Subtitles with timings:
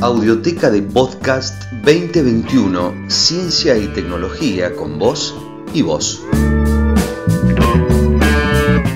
[0.00, 5.34] Audioteca de Podcast 2021, Ciencia y Tecnología con vos
[5.74, 6.22] y vos.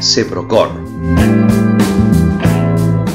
[0.01, 0.69] CEPROCOR.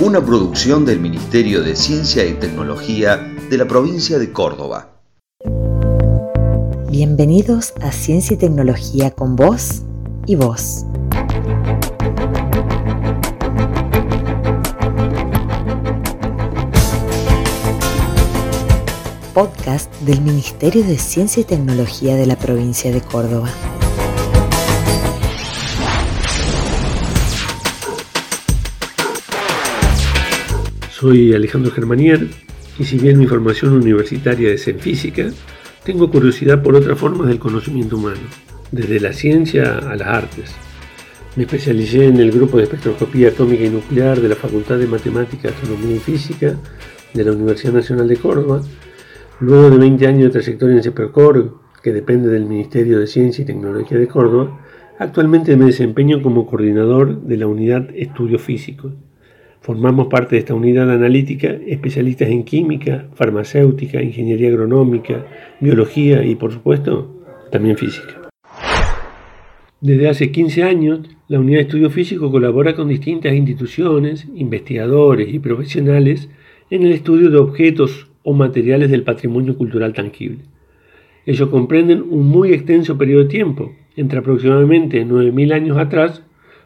[0.02, 5.00] Una producción del Ministerio de Ciencia y Tecnología de la provincia de Córdoba.
[6.90, 9.84] Bienvenidos a Ciencia y Tecnología con vos
[10.26, 10.84] y vos.
[19.38, 23.52] Podcast del Ministerio de Ciencia y Tecnología de la provincia de Córdoba.
[30.90, 32.28] Soy Alejandro Germanier
[32.80, 35.30] y si bien mi formación universitaria es en física,
[35.84, 38.22] tengo curiosidad por otras formas del conocimiento humano,
[38.72, 40.50] desde la ciencia a las artes.
[41.36, 45.54] Me especialicé en el grupo de espectroscopía atómica y nuclear de la Facultad de Matemáticas,
[45.54, 46.56] Astronomía y Física
[47.14, 48.64] de la Universidad Nacional de Córdoba.
[49.40, 53.46] Luego de 20 años de trayectoria en CEPERCOR, que depende del Ministerio de Ciencia y
[53.46, 54.60] Tecnología de Córdoba,
[54.98, 58.94] actualmente me desempeño como coordinador de la unidad Estudios Físicos.
[59.62, 65.28] Formamos parte de esta unidad analítica especialistas en química, farmacéutica, ingeniería agronómica,
[65.60, 68.30] biología y, por supuesto, también física.
[69.82, 75.38] Desde hace 15 años, la Unidad de Estudio Físico colabora con distintas instituciones, investigadores y
[75.38, 76.28] profesionales
[76.72, 80.40] en el estudio de objetos o materiales del patrimonio cultural tangible.
[81.26, 86.24] Ellos comprenden un muy extenso periodo de tiempo, entre aproximadamente 9.000 años atrás,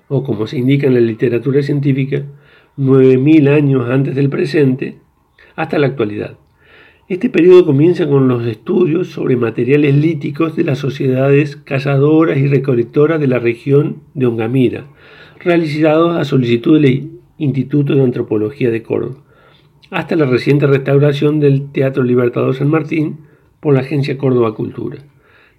[0.08, 2.23] o como se indica en la literatura científica,
[2.80, 4.95] 9.000 años antes del presente
[5.56, 6.39] hasta la actualidad.
[7.08, 13.20] Este periodo comienza con los estudios sobre materiales líticos de las sociedades cazadoras y recolectoras
[13.20, 14.88] de la región de Ongamira,
[15.39, 19.22] realizados a solicitud del Instituto de Antropología de Córdoba,
[19.92, 23.17] hasta la reciente restauración del Teatro Libertador San Martín
[23.59, 25.00] por la Agencia Córdoba Cultura.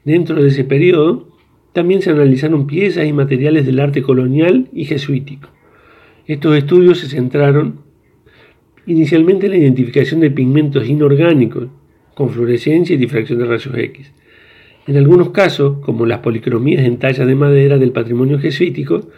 [0.04, 1.28] Dentro de ese periodo,
[1.74, 5.48] también se analizaron piezas y materiales del arte colonial y jesuítico.
[6.26, 7.80] Estos estudios se centraron
[8.86, 11.68] inicialmente en la identificación de pigmentos inorgánicos
[12.14, 14.12] con fluorescencia y difracción de rayos X.
[14.86, 19.10] En algunos casos, como las policromías en tallas de madera del patrimonio jesuítico,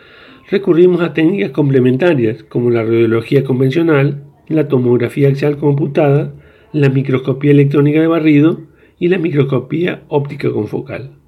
[0.51, 6.35] recurrimos a técnicas complementarias como la radiología convencional, la tomografía axial computada,
[6.73, 8.61] la microscopía electrónica de barrido
[8.99, 11.19] y la microscopía óptica confocal.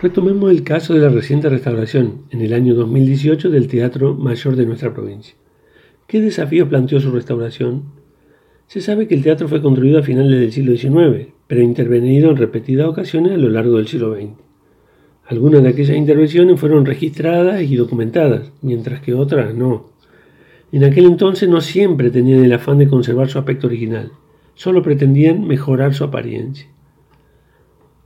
[0.00, 4.66] Retomemos el caso de la reciente restauración en el año 2018 del Teatro Mayor de
[4.66, 5.34] nuestra provincia.
[6.06, 7.82] ¿Qué desafíos planteó su restauración?
[8.68, 12.36] Se sabe que el teatro fue construido a finales del siglo XIX, pero intervenido en
[12.36, 14.30] repetidas ocasiones a lo largo del siglo XX.
[15.26, 19.90] Algunas de aquellas intervenciones fueron registradas y documentadas, mientras que otras no.
[20.72, 24.12] En aquel entonces no siempre tenían el afán de conservar su aspecto original,
[24.54, 26.66] solo pretendían mejorar su apariencia.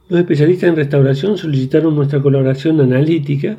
[0.08, 3.58] Los especialistas en restauración solicitaron nuestra colaboración analítica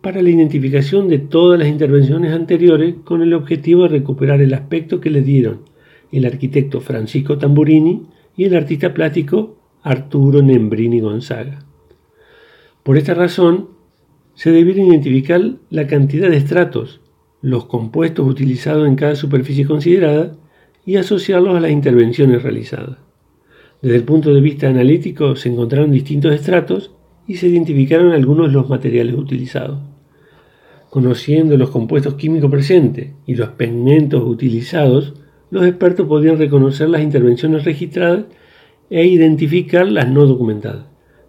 [0.00, 5.00] para la identificación de todas las intervenciones anteriores con el objetivo de recuperar el aspecto
[5.00, 5.72] que le dieron
[6.12, 11.64] el arquitecto Francisco Tamburini y el artista plástico Arturo Nembrini Gonzaga.
[12.82, 13.70] Por esta razón,
[14.34, 17.00] se debieron identificar la cantidad de estratos,
[17.42, 20.32] los compuestos utilizados en cada superficie considerada
[20.86, 22.98] y asociarlos a las intervenciones realizadas.
[23.82, 26.92] Desde el punto de vista analítico se encontraron distintos estratos
[27.26, 29.80] y se identificaron algunos de los materiales utilizados.
[30.88, 35.14] Conociendo los compuestos químicos presentes y los pigmentos utilizados,
[35.50, 38.26] los expertos podían reconocer las intervenciones registradas
[38.88, 40.84] e identificar las no documentadas,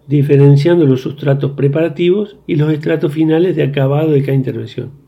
[0.06, 5.03] diferenciando los sustratos preparativos y los estratos finales de acabado de cada intervención.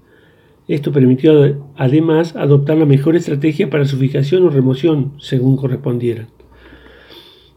[0.68, 6.26] Esto permitió además adoptar la mejor estrategia para su fijación o remoción según correspondiera.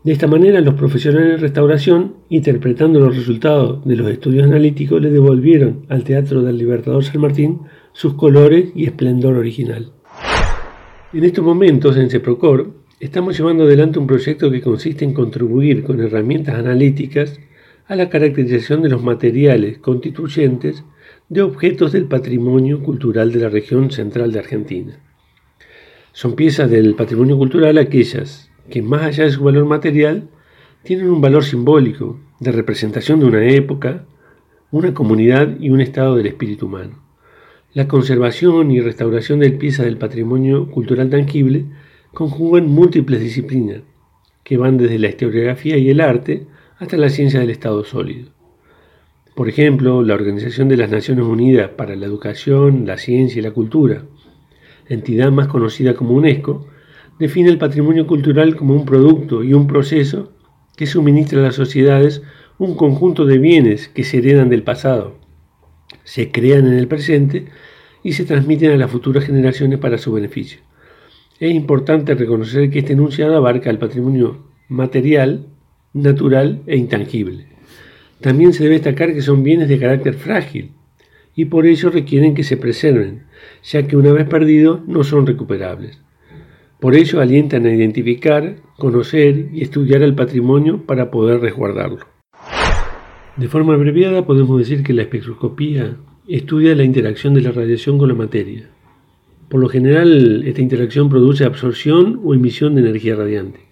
[0.04, 5.10] De esta manera, los profesionales de restauración, interpretando los resultados de los estudios analíticos, le
[5.10, 7.62] devolvieron al Teatro del Libertador San Martín
[7.94, 9.92] sus colores y esplendor original.
[11.12, 16.00] En estos momentos, en CEPROCOR, estamos llevando adelante un proyecto que consiste en contribuir con
[16.00, 17.40] herramientas analíticas
[17.88, 20.84] a la caracterización de los materiales constituyentes
[21.30, 25.00] de objetos del patrimonio cultural de la región central de Argentina.
[26.12, 30.30] Son piezas del patrimonio cultural aquellas que más allá de su valor material,
[30.84, 34.06] tienen un valor simbólico de representación de una época,
[34.72, 37.04] una comunidad y un estado del espíritu humano.
[37.74, 41.66] La conservación y restauración del pieza del patrimonio cultural tangible
[42.14, 43.82] conjugan múltiples disciplinas,
[44.44, 46.48] que van desde la historiografía y el arte
[46.78, 48.32] hasta la ciencia del estado sólido.
[49.40, 53.52] Por ejemplo, la Organización de las Naciones Unidas para la Educación, la Ciencia y la
[53.52, 54.04] Cultura,
[54.90, 56.68] entidad más conocida como UNESCO,
[57.20, 60.34] define el patrimonio cultural como un producto y un proceso
[60.76, 62.22] que suministra a las sociedades
[62.58, 65.16] un conjunto de bienes que se heredan del pasado,
[66.04, 67.46] se crean en el presente
[68.04, 70.60] y se transmiten a las futuras generaciones para su beneficio.
[71.40, 75.48] Es importante reconocer que este enunciado abarca el patrimonio material,
[75.94, 77.59] natural e intangible.
[78.22, 80.72] También se debe destacar que son bienes de carácter frágil
[81.36, 83.24] y por ello requieren que se preserven,
[83.64, 86.02] ya que una vez perdidos no son recuperables.
[86.82, 92.00] Por ello alientan a identificar, conocer y estudiar el patrimonio para poder resguardarlo.
[93.38, 95.96] De forma abreviada podemos decir que la espectroscopía
[96.28, 98.70] estudia la interacción de la radiación con la materia.
[99.48, 103.69] Por lo general, esta interacción produce absorción o emisión de energía radiante.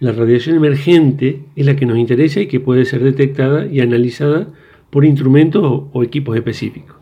[0.00, 4.46] La radiación emergente es la que nos interesa y que puede ser detectada y analizada
[4.90, 6.96] por instrumentos o equipos específicos.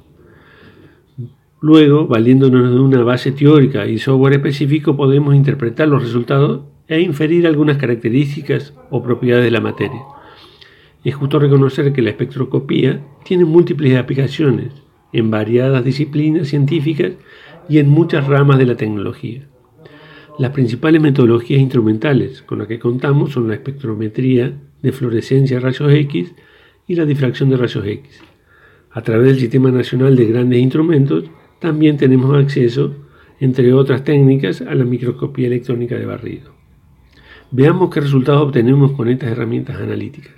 [1.60, 7.46] Luego, valiéndonos de una base teórica y software específico, podemos interpretar los resultados e inferir
[7.46, 10.00] algunas características o propiedades de la materia.
[11.04, 14.72] Es justo reconocer que la espectroscopía tiene múltiples aplicaciones
[15.12, 17.12] en variadas disciplinas científicas
[17.68, 19.46] y en muchas ramas de la tecnología.
[20.38, 24.52] Las principales metodologías instrumentales con las que contamos son la espectrometría
[24.82, 26.34] de fluorescencia de rayos X
[26.86, 28.20] y la difracción de rayos X.
[28.90, 31.24] A través del Sistema Nacional de Grandes Instrumentos
[31.58, 32.94] también tenemos acceso,
[33.40, 36.52] entre otras técnicas, a la microscopía electrónica de barrido.
[37.50, 40.34] Veamos qué resultados obtenemos con estas herramientas analíticas.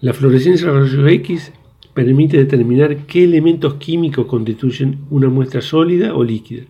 [0.00, 1.52] La fluorescencia de rayos X
[1.94, 6.64] permite determinar qué elementos químicos constituyen una muestra sólida o líquida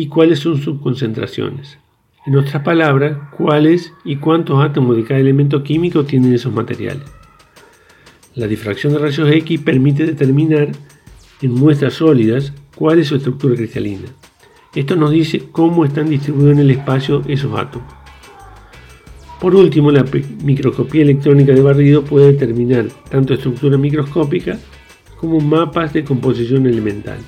[0.00, 1.76] y cuáles son sus concentraciones.
[2.24, 7.04] En otras palabras, cuáles y cuántos átomos de cada elemento químico tienen esos materiales.
[8.34, 10.68] La difracción de rayos X permite determinar
[11.42, 14.08] en muestras sólidas cuál es su estructura cristalina.
[14.74, 17.92] Esto nos dice cómo están distribuidos en el espacio esos átomos.
[19.38, 20.06] Por último, la
[20.42, 24.58] microscopía electrónica de barrido puede determinar tanto estructura microscópica
[25.18, 27.18] como mapas de composición elemental.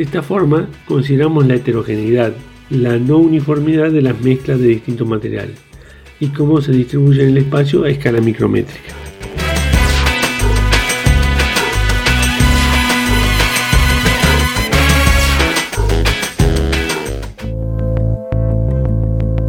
[0.00, 2.32] De esta forma, consideramos la heterogeneidad,
[2.70, 5.58] la no uniformidad de las mezclas de distintos materiales
[6.18, 8.94] y cómo se distribuyen en el espacio a escala micrométrica.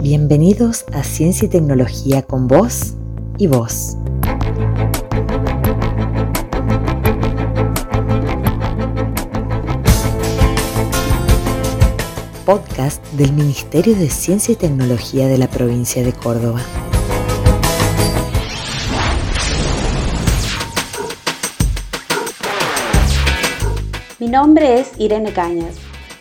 [0.00, 2.94] Bienvenidos a Ciencia y Tecnología con voz
[3.38, 3.96] y voz.
[12.46, 16.60] Podcast del Ministerio de Ciencia y Tecnología de la provincia de Córdoba.
[24.20, 25.74] Mi nombre es Irene Cañas.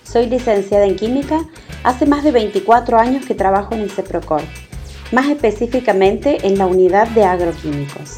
[0.03, 1.45] Soy licenciada en Química.
[1.83, 4.41] Hace más de 24 años que trabajo en el CEPROCOR,
[5.11, 8.17] más específicamente en la unidad de agroquímicos.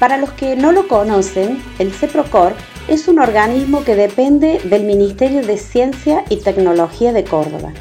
[0.00, 2.54] Para los que no lo conocen, el CEPROCOR
[2.88, 7.72] es un organismo que depende del Ministerio de Ciencia y Tecnología de Córdoba.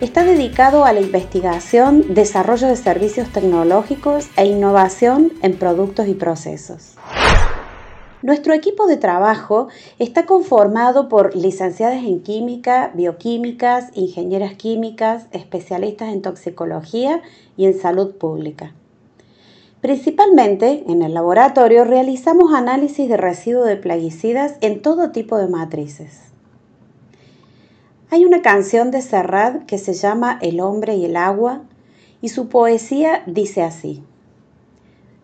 [0.00, 6.96] Está dedicado a la investigación, desarrollo de servicios tecnológicos e innovación en productos y procesos.
[8.22, 9.68] Nuestro equipo de trabajo
[9.98, 17.22] está conformado por licenciadas en química, bioquímicas, ingenieras químicas, especialistas en toxicología
[17.56, 18.74] y en salud pública.
[19.82, 26.20] Principalmente en el laboratorio realizamos análisis de residuos de plaguicidas en todo tipo de matrices.
[28.08, 31.62] Hay una canción de Serrat que se llama El hombre y el agua
[32.20, 34.04] y su poesía dice así.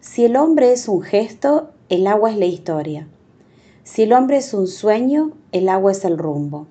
[0.00, 3.06] Si el hombre es un gesto, el agua es la historia.
[3.84, 6.66] Si el hombre es un sueño, el agua es el rumbo.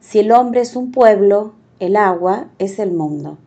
[0.00, 3.38] Si el hombre es un pueblo, el agua es el mundo.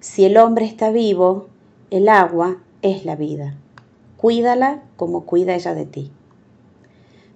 [0.00, 1.46] Si el hombre está vivo,
[1.90, 3.54] el agua es la vida.
[4.16, 6.12] Cuídala como cuida ella de ti.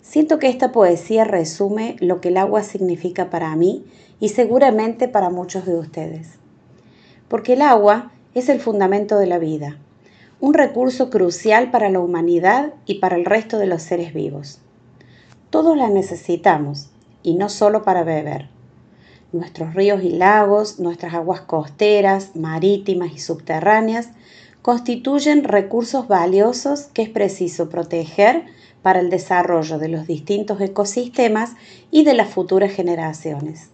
[0.03, 3.85] Siento que esta poesía resume lo que el agua significa para mí
[4.21, 6.39] y seguramente para muchos de ustedes.
[7.29, 9.79] Porque el agua es el fundamento de la vida,
[10.39, 14.61] un recurso crucial para la humanidad y para el resto de los seres vivos.
[15.51, 16.91] Todos la necesitamos
[17.23, 18.49] y no solo para beber.
[19.33, 24.11] Nuestros ríos y lagos, nuestras aguas costeras, marítimas y subterráneas
[24.67, 28.47] constituyen recursos valiosos que es preciso proteger
[28.83, 31.53] para el desarrollo de los distintos ecosistemas
[31.93, 33.71] y de las futuras generaciones.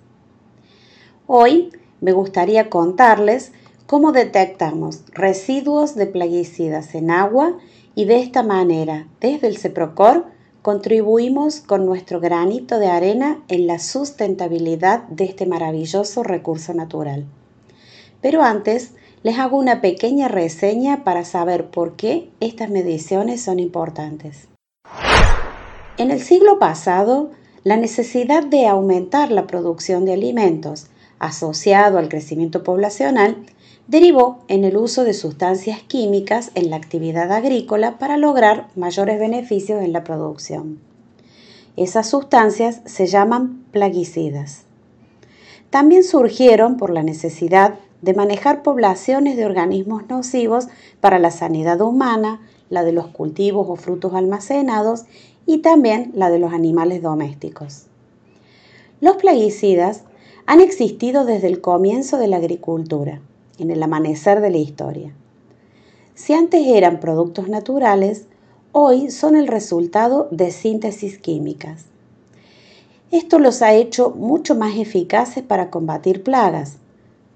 [1.27, 1.71] Hoy
[2.03, 3.53] me gustaría contarles
[3.87, 7.57] cómo detectamos residuos de plaguicidas en agua
[7.95, 10.27] y de esta manera, desde el CEPROCOR,
[10.61, 17.25] contribuimos con nuestro granito de arena en la sustentabilidad de este maravilloso recurso natural.
[18.21, 18.93] Pero antes,
[19.23, 24.49] les hago una pequeña reseña para saber por qué estas mediciones son importantes.
[25.99, 27.31] En el siglo pasado,
[27.65, 30.87] la necesidad de aumentar la producción de alimentos
[31.21, 33.37] asociado al crecimiento poblacional
[33.87, 39.83] derivó en el uso de sustancias químicas en la actividad agrícola para lograr mayores beneficios
[39.83, 40.81] en la producción.
[41.77, 44.65] Esas sustancias se llaman plaguicidas.
[45.71, 50.69] También surgieron por la necesidad de manejar poblaciones de organismos nocivos
[51.01, 55.05] para la sanidad humana, la de los cultivos o frutos almacenados
[55.47, 57.87] y también la de los animales domésticos.
[59.01, 60.03] Los plaguicidas
[60.47, 63.21] han existido desde el comienzo de la agricultura,
[63.59, 65.13] en el amanecer de la historia.
[66.15, 68.27] Si antes eran productos naturales,
[68.73, 71.87] hoy son el resultado de síntesis químicas.
[73.11, 76.79] Esto los ha hecho mucho más eficaces para combatir plagas,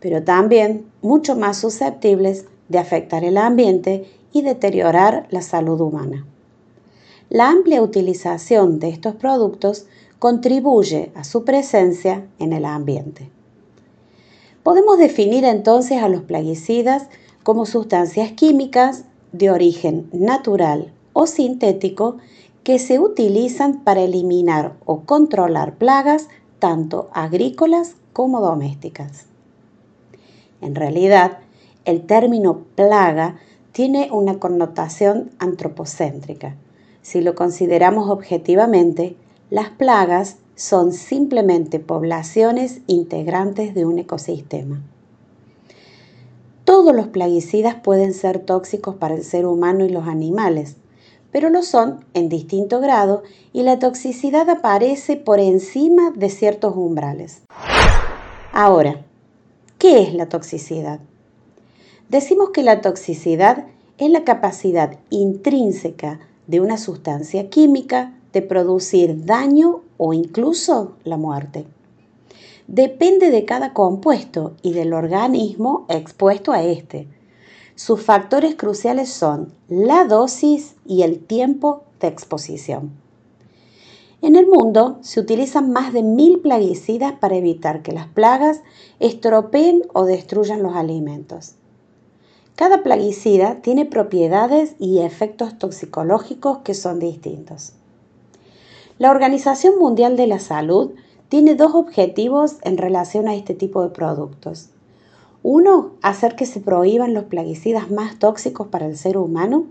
[0.06, 6.24] pero también mucho más susceptibles de afectar el ambiente y deteriorar la salud humana.
[7.28, 9.86] La amplia utilización de estos productos
[10.20, 13.32] contribuye a su presencia en el ambiente.
[14.62, 17.08] Podemos definir entonces a los plaguicidas
[17.42, 22.18] como sustancias químicas de origen natural o sintético
[22.62, 26.28] que se utilizan para eliminar o controlar plagas
[26.60, 29.26] tanto agrícolas como domésticas.
[30.66, 31.38] En realidad,
[31.84, 33.36] el término plaga
[33.70, 36.56] tiene una connotación antropocéntrica.
[37.02, 39.14] Si lo consideramos objetivamente,
[39.48, 44.82] las plagas son simplemente poblaciones integrantes de un ecosistema.
[46.64, 50.78] Todos los plaguicidas pueden ser tóxicos para el ser humano y los animales,
[51.30, 57.42] pero lo son en distinto grado y la toxicidad aparece por encima de ciertos umbrales.
[58.52, 59.06] Ahora,
[59.78, 61.00] ¿qué es la toxicidad?
[62.08, 63.66] Decimos que la toxicidad
[63.98, 71.66] es la capacidad intrínseca de una sustancia química de producir daño o incluso la muerte.
[72.68, 77.08] Depende de cada compuesto y del organismo expuesto a este.
[77.74, 83.05] Sus factores cruciales son la dosis y el tiempo de exposición.
[84.26, 88.60] En el mundo se utilizan más de mil plaguicidas para evitar que las plagas
[88.98, 91.54] estropeen o destruyan los alimentos.
[92.56, 97.74] Cada plaguicida tiene propiedades y efectos toxicológicos que son distintos.
[98.98, 100.94] La Organización Mundial de la Salud
[101.28, 104.70] tiene dos objetivos en relación a este tipo de productos.
[105.44, 109.66] Uno, hacer que se prohíban los plaguicidas más tóxicos para el ser humano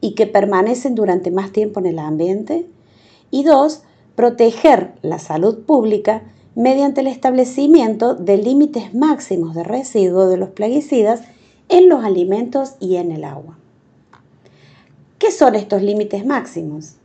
[0.00, 2.66] y que permanecen durante más tiempo en el ambiente.
[3.30, 3.82] Y dos,
[4.20, 6.24] proteger la salud pública
[6.54, 11.22] mediante el establecimiento de límites máximos de residuo de los plaguicidas
[11.70, 13.56] en los alimentos y en el agua.
[15.18, 16.96] ¿Qué son estos límites máximos?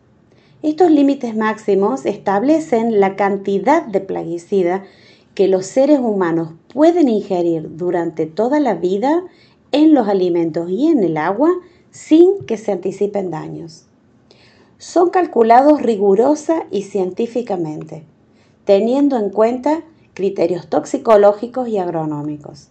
[0.61, 4.83] Estos límites máximos establecen la cantidad de plaguicida
[5.35, 9.23] que los seres humanos pueden ingerir durante toda la vida
[9.71, 11.51] en los alimentos y en el agua
[11.91, 13.85] sin que se anticipen daños.
[14.77, 18.03] Son calculados rigurosa y científicamente,
[18.65, 22.69] teniendo en cuenta criterios toxicológicos y agronómicos.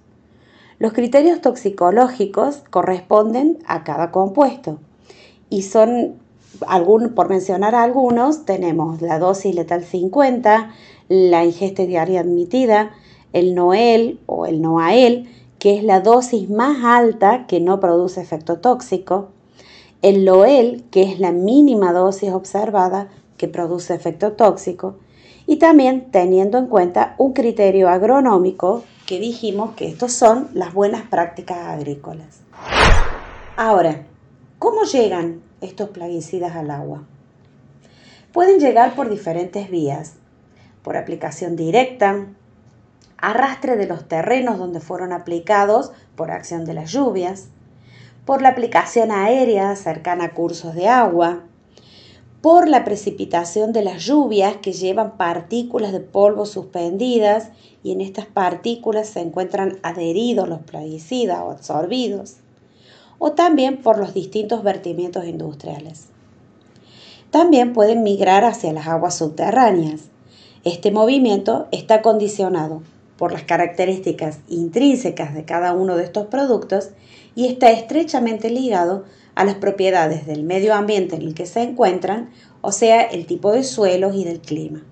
[0.79, 4.81] Los criterios toxicológicos corresponden a cada compuesto
[5.49, 6.17] y son
[7.15, 10.71] por mencionar algunos, tenemos la dosis letal 50,
[11.09, 12.93] la ingesta diaria admitida,
[13.33, 18.59] el NOEL o el NOAEL, que es la dosis más alta que no produce efecto
[18.59, 19.31] tóxico,
[20.05, 24.97] el LOEL, que es la mínima dosis observada que produce efecto tóxico,
[25.47, 31.03] y también teniendo en cuenta un criterio agronómico que dijimos que estos son las buenas
[31.09, 32.41] prácticas agrícolas.
[33.57, 34.07] Ahora,
[34.65, 37.03] ¿Cómo llegan estos plaguicidas al agua?
[38.33, 40.15] Pueden llegar por diferentes vías,
[40.83, 42.29] por aplicación directa,
[43.19, 47.49] arrastre de los terrenos donde fueron aplicados por acción de las lluvias,
[48.25, 51.43] por la aplicación aérea cercana a cursos de agua,
[52.41, 57.49] por la precipitación de las lluvias que llevan partículas de polvo suspendidas
[57.83, 62.37] y en estas partículas se encuentran adheridos los plaguicidas o absorbidos,
[63.19, 66.09] o también por los distintos vertimientos industriales.
[67.31, 70.03] También pueden migrar hacia las aguas subterráneas.
[70.65, 72.83] Este movimiento está condicionado
[73.17, 76.91] por las características intrínsecas de cada uno de estos productos
[77.35, 82.31] y está estrechamente ligado a las propiedades del medio ambiente en el que se encuentran,
[82.61, 84.83] o sea, el tipo de suelos y del clima.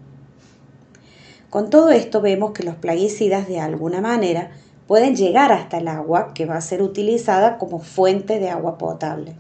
[1.51, 4.51] Con todo esto vemos que los plaguicidas de alguna manera
[4.87, 9.35] pueden llegar hasta el agua que va a ser utilizada como fuente de agua potable.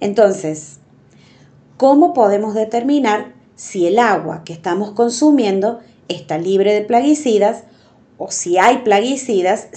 [0.00, 0.78] Entonces,
[1.76, 7.64] ¿cómo podemos determinar si el agua que estamos consumiendo está libre de plaguicidas
[8.18, 9.68] o si hay plaguicidas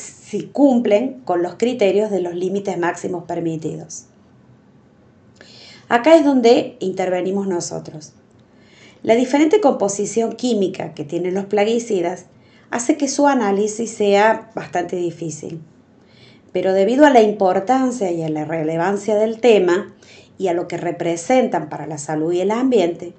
[0.44, 4.06] cumplen con los criterios de los límites máximos permitidos.
[5.88, 8.14] Acá es donde intervenimos nosotros.
[9.04, 12.26] La diferente composición química que tienen los plaguicidas
[12.72, 15.62] hace que su análisis sea bastante difícil.
[16.52, 19.94] Pero debido a la importancia y a la relevancia del tema
[20.38, 23.14] y a lo que representan para la salud y el ambiente,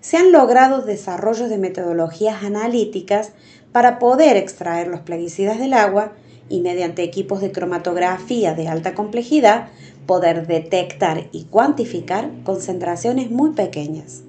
[0.00, 3.32] se han logrado desarrollos de metodologías analíticas
[3.72, 6.12] para poder extraer los plaguicidas del agua
[6.48, 9.68] y mediante equipos de cromatografía de alta complejidad
[10.06, 14.22] poder detectar y cuantificar concentraciones muy pequeñas.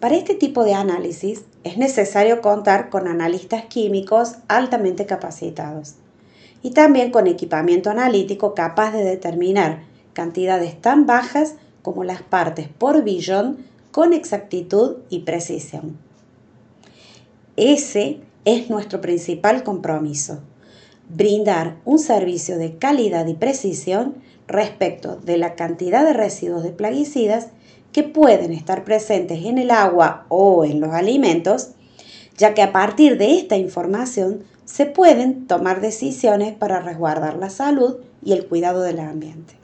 [0.00, 5.96] Para este tipo de análisis es necesario contar con analistas químicos altamente capacitados
[6.62, 9.82] y también con equipamiento analítico capaz de determinar
[10.12, 13.58] cantidades tan bajas como las partes por billón
[13.90, 15.96] con exactitud y precisión.
[17.56, 20.40] Ese es nuestro principal compromiso,
[21.08, 24.16] brindar un servicio de calidad y precisión
[24.46, 27.48] respecto de la cantidad de residuos de plaguicidas
[27.92, 31.70] que pueden estar presentes en el agua o en los alimentos,
[32.36, 37.96] ya que a partir de esta información se pueden tomar decisiones para resguardar la salud
[38.22, 39.54] y el cuidado del ambiente.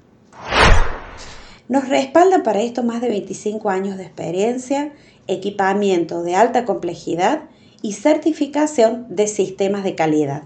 [1.69, 4.93] Nos respaldan para esto más de 25 años de experiencia,
[5.27, 7.45] equipamiento de alta complejidad
[7.83, 10.43] y certificación de sistemas de calidad.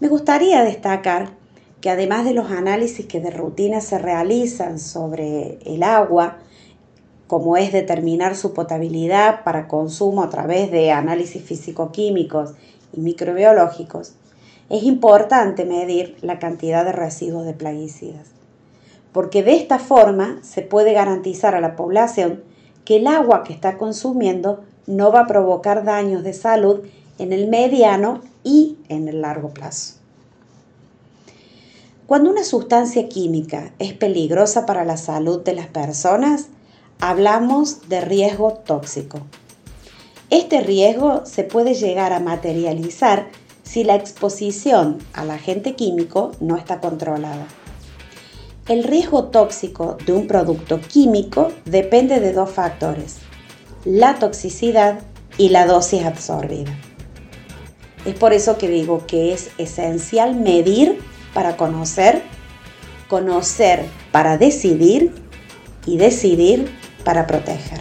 [0.00, 1.28] Me gustaría destacar
[1.82, 6.38] que además de los análisis que de rutina se realizan sobre el agua,
[7.26, 12.54] como es determinar su potabilidad para consumo a través de análisis físico-químicos
[12.94, 14.14] y microbiológicos,
[14.70, 18.28] es importante medir la cantidad de residuos de plaguicidas,
[19.12, 22.42] porque de esta forma se puede garantizar a la población
[22.86, 26.80] que el agua que está consumiendo no va a provocar daños de salud
[27.20, 29.94] en el mediano y en el largo plazo.
[32.06, 36.48] Cuando una sustancia química es peligrosa para la salud de las personas,
[36.98, 39.20] hablamos de riesgo tóxico.
[40.30, 43.28] Este riesgo se puede llegar a materializar
[43.62, 47.46] si la exposición al agente químico no está controlada.
[48.66, 53.18] El riesgo tóxico de un producto químico depende de dos factores,
[53.84, 55.00] la toxicidad
[55.38, 56.89] y la dosis absorbida.
[58.04, 61.00] Es por eso que digo que es esencial medir
[61.34, 62.22] para conocer,
[63.08, 65.12] conocer para decidir
[65.86, 67.80] y decidir para proteger.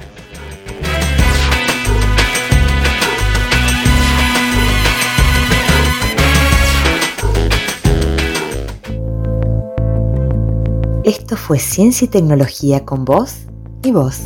[11.05, 13.35] Esto fue Ciencia y Tecnología con vos
[13.83, 14.19] y vos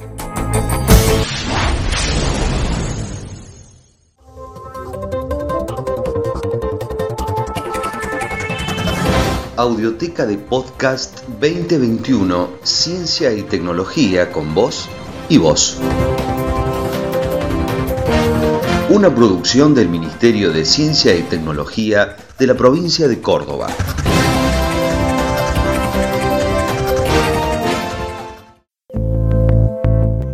[9.58, 14.88] Audioteca de Podcast 2021, Ciencia y Tecnología con voz
[15.30, 15.80] y voz.
[18.92, 23.70] Una producción del Ministerio de Ciencia y Tecnología de la provincia de Córdoba.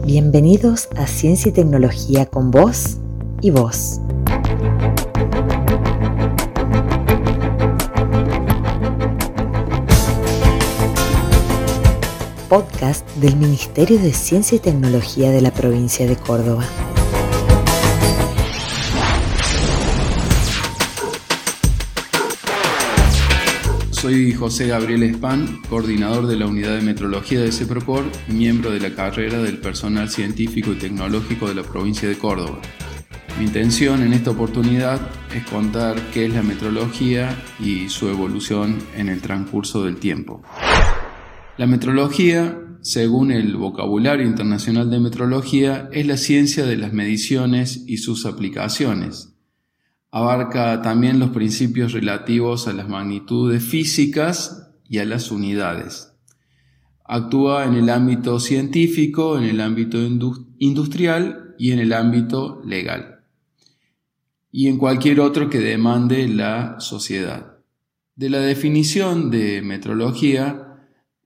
[0.05, 2.97] Bienvenidos a Ciencia y Tecnología con voz
[3.39, 4.01] y vos.
[12.53, 16.63] Podcast del Ministerio de Ciencia y Tecnología de la provincia de Córdoba.
[23.89, 28.93] Soy José Gabriel Espan, coordinador de la unidad de metrología de CEPROCOR miembro de la
[28.93, 32.61] carrera del personal científico y tecnológico de la provincia de Córdoba.
[33.39, 35.01] Mi intención en esta oportunidad
[35.35, 40.43] es contar qué es la metrología y su evolución en el transcurso del tiempo.
[41.57, 47.97] La metrología, según el vocabulario internacional de metrología, es la ciencia de las mediciones y
[47.97, 49.33] sus aplicaciones
[50.15, 56.13] Abarca también los principios relativos a las magnitudes físicas y a las unidades.
[57.03, 59.97] Actúa en el ámbito científico, en el ámbito
[60.59, 63.21] industrial y en el ámbito legal.
[64.51, 67.57] Y en cualquier otro que demande la sociedad.
[68.15, 70.62] De la definición de metrología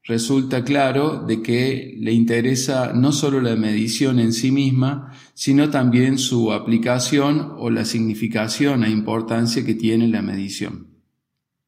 [0.07, 6.17] resulta claro de que le interesa no solo la medición en sí misma, sino también
[6.17, 10.87] su aplicación o la significación e importancia que tiene la medición.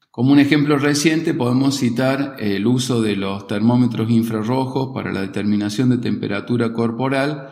[0.09, 5.89] Como un ejemplo reciente podemos citar el uso de los termómetros infrarrojos para la determinación
[5.89, 7.49] de temperatura corporal,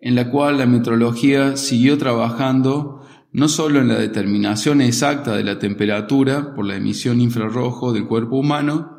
[0.00, 5.58] en la cual la metrología siguió trabajando no solo en la determinación exacta de la
[5.58, 8.97] temperatura por la emisión infrarrojo del cuerpo humano,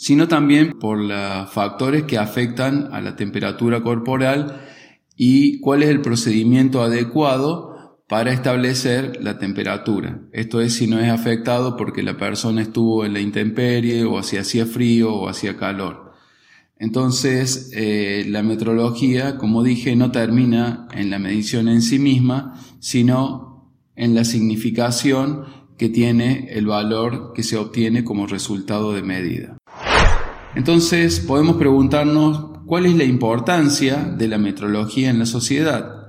[0.00, 4.62] sino también por los factores que afectan a la temperatura corporal
[5.14, 10.22] y cuál es el procedimiento adecuado para establecer la temperatura.
[10.32, 14.38] Esto es si no es afectado porque la persona estuvo en la intemperie o si
[14.38, 16.12] hacía frío o hacía calor.
[16.78, 23.70] Entonces, eh, la metrología, como dije, no termina en la medición en sí misma, sino
[23.96, 25.44] en la significación
[25.76, 29.59] que tiene el valor que se obtiene como resultado de medida.
[30.54, 36.00] Entonces podemos preguntarnos cuál es la importancia de la metrología en la sociedad.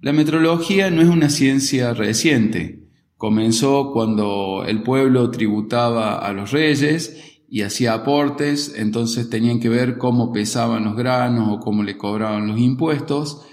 [0.00, 2.88] La metrología no es una ciencia reciente.
[3.16, 9.98] Comenzó cuando el pueblo tributaba a los reyes y hacía aportes, entonces tenían que ver
[9.98, 13.46] cómo pesaban los granos o cómo le cobraban los impuestos.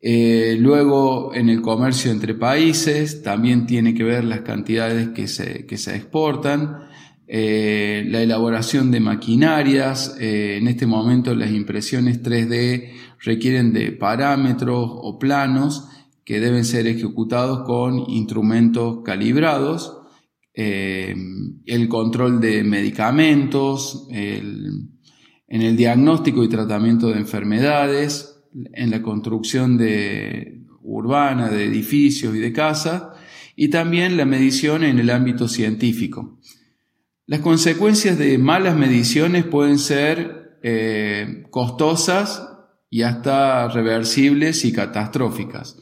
[0.00, 5.66] Eh, luego en el comercio entre países también tiene que ver las cantidades que se,
[5.66, 6.88] que se exportan.
[7.34, 10.18] Eh, la elaboración de maquinarias.
[10.20, 15.88] Eh, en este momento las impresiones 3D requieren de parámetros o planos
[16.26, 19.96] que deben ser ejecutados con instrumentos calibrados.
[20.52, 21.14] Eh,
[21.64, 24.92] el control de medicamentos, en
[25.48, 28.42] el diagnóstico y tratamiento de enfermedades,
[28.74, 33.04] en la construcción de, urbana de edificios y de casas,
[33.56, 36.38] y también la medición en el ámbito científico.
[37.26, 42.48] Las consecuencias de malas mediciones pueden ser eh, costosas
[42.90, 45.78] y hasta reversibles y catastróficas.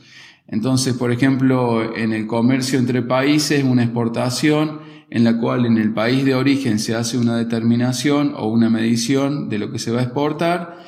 [0.47, 5.95] Entonces, por ejemplo, en el comercio entre países, una exportación en la cual en el
[5.95, 10.01] país de origen se hace una determinación o una medición de lo que se va
[10.01, 10.79] a exportar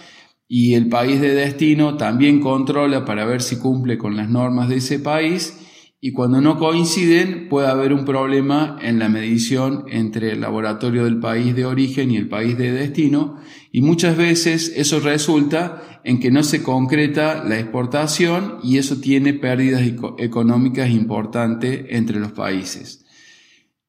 [0.47, 4.77] y el país de destino también controla para ver si cumple con las normas de
[4.77, 5.59] ese país
[6.05, 11.21] y cuando no coinciden puede haber un problema en la medición entre el laboratorio del
[11.21, 13.39] país de origen y el país de destino
[13.71, 19.33] y muchas veces eso resulta en que no se concreta la exportación y eso tiene
[19.33, 19.83] pérdidas
[20.19, 23.05] económicas importantes entre los países.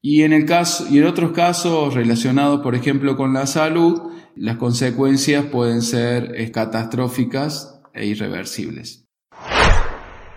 [0.00, 4.58] Y en, el caso, y en otros casos relacionados, por ejemplo, con la salud, las
[4.58, 9.03] consecuencias pueden ser eh, catastróficas e irreversibles.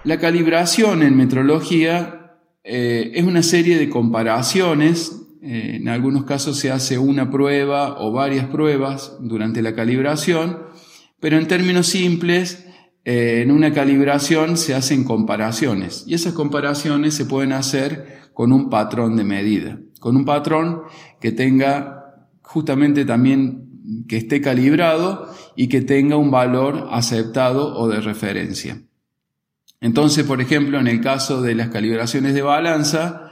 [0.07, 5.21] La calibración en metrología eh, es una serie de comparaciones.
[5.41, 10.59] Eh, en algunos casos se hace una prueba o varias pruebas durante la calibración,
[11.19, 12.65] pero en términos simples,
[13.03, 18.69] eh, en una calibración se hacen comparaciones y esas comparaciones se pueden hacer con un
[18.69, 20.83] patrón de medida, con un patrón
[21.19, 27.99] que tenga justamente también que esté calibrado y que tenga un valor aceptado o de
[27.99, 28.86] referencia.
[29.79, 33.29] Entonces, por ejemplo, en el caso de las calibraciones de balanza,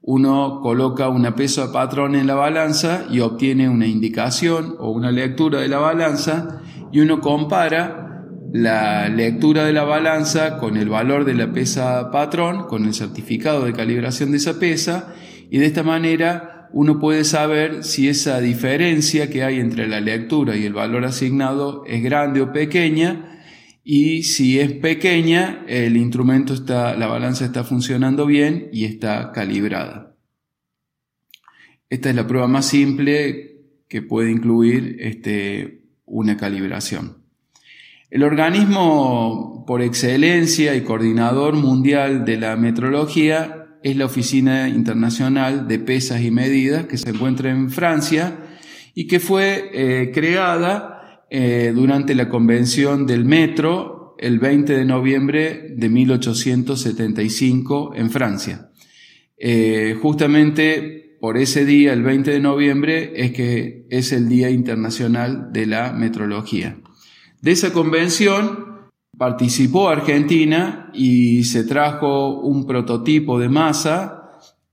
[0.00, 5.10] uno coloca una peso a patrón en la balanza y obtiene una indicación o una
[5.10, 11.24] lectura de la balanza y uno compara la lectura de la balanza con el valor
[11.24, 15.12] de la pesa patrón, con el certificado de calibración de esa pesa
[15.50, 20.56] y de esta manera uno puede saber si esa diferencia que hay entre la lectura
[20.56, 23.37] y el valor asignado es grande o pequeña
[23.90, 30.14] y si es pequeña, el instrumento está, la balanza está funcionando bien y está calibrada.
[31.88, 37.22] Esta es la prueba más simple que puede incluir este, una calibración.
[38.10, 45.78] El organismo por excelencia y coordinador mundial de la metrología es la Oficina Internacional de
[45.78, 48.36] Pesas y Medidas que se encuentra en Francia
[48.94, 50.97] y que fue eh, creada
[51.30, 58.70] eh, durante la Convención del Metro el 20 de noviembre de 1875 en Francia.
[59.36, 65.52] Eh, justamente por ese día, el 20 de noviembre, es que es el Día Internacional
[65.52, 66.78] de la Metrología.
[67.40, 74.14] De esa convención participó Argentina y se trajo un prototipo de masa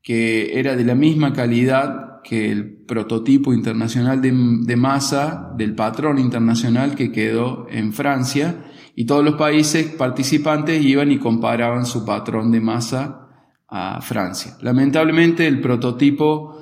[0.01, 6.95] que era de la misma calidad que el prototipo internacional de, masa del patrón internacional
[6.95, 12.61] que quedó en Francia y todos los países participantes iban y comparaban su patrón de
[12.61, 13.29] masa
[13.67, 14.57] a Francia.
[14.61, 16.57] Lamentablemente el prototipo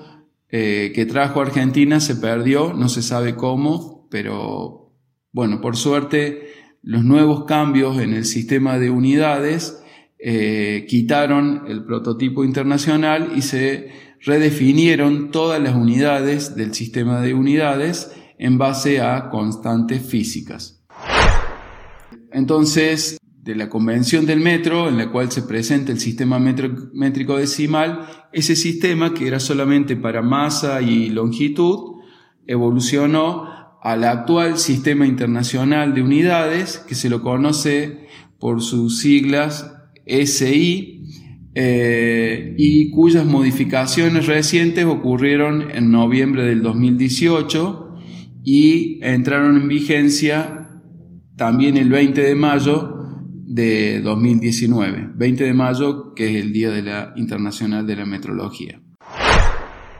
[0.49, 4.91] eh, que trajo Argentina se perdió, no se sabe cómo, pero
[5.31, 9.81] bueno, por suerte los nuevos cambios en el sistema de unidades
[10.19, 18.11] eh, quitaron el prototipo internacional y se redefinieron todas las unidades del sistema de unidades
[18.37, 20.81] en base a constantes físicas.
[22.31, 28.07] Entonces, de la convención del metro, en la cual se presenta el sistema métrico decimal,
[28.31, 31.99] ese sistema que era solamente para masa y longitud,
[32.47, 33.47] evolucionó
[33.81, 38.07] al actual sistema internacional de unidades, que se lo conoce
[38.39, 39.73] por sus siglas
[40.05, 41.02] SI,
[41.55, 47.95] eh, y cuyas modificaciones recientes ocurrieron en noviembre del 2018
[48.43, 50.69] y entraron en vigencia
[51.35, 52.97] también el 20 de mayo
[53.45, 58.81] de 2019, 20 de mayo que es el Día de la Internacional de la Metrología.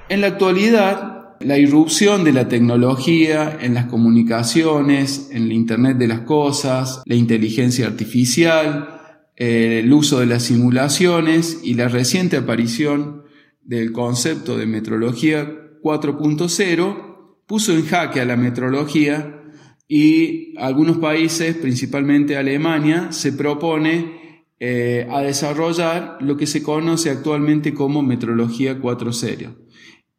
[0.09, 6.07] En la actualidad, la irrupción de la tecnología en las comunicaciones, en el Internet de
[6.07, 8.92] las Cosas, la inteligencia artificial,
[9.35, 13.23] el uso de las simulaciones y la reciente aparición
[13.63, 17.13] del concepto de metrología 4.0
[17.45, 19.41] puso en jaque a la metrología
[19.87, 27.73] y algunos países, principalmente Alemania, se propone eh, a desarrollar lo que se conoce actualmente
[27.73, 29.55] como metrología 4.0.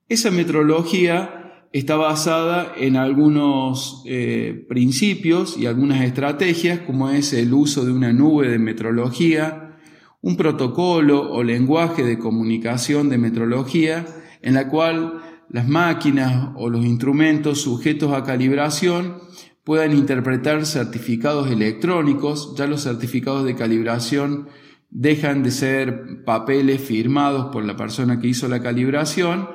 [0.09, 1.44] Esa metrología
[1.75, 8.13] está basada en algunos eh, principios y algunas estrategias, como es el uso de una
[8.13, 9.77] nube de metrología,
[10.21, 14.07] un protocolo o lenguaje de comunicación de metrología,
[14.41, 19.17] en la cual las máquinas o los instrumentos sujetos a calibración
[19.65, 24.47] puedan interpretar certificados electrónicos, ya los certificados de calibración
[24.91, 29.49] dejan de ser papeles firmados por la persona que hizo la calibración